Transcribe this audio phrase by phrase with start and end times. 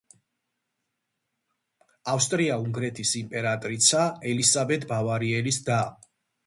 [2.13, 5.81] ავსტრია-უნგრეთის იმპერატრიცა ელისაბედ ბავარიელის და.